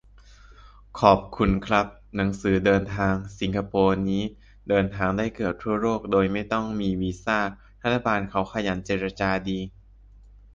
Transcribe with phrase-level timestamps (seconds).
[0.99, 4.23] ขอบคุณครับ หนังสือเดินทางสิงคโปร์นี่
[4.69, 7.39] เดินทางได้เกือบทั่วโลกโดยไม่ต้องมีวีซ่า
[7.83, 9.59] รัฐบาลเขาขยันเจรจาดี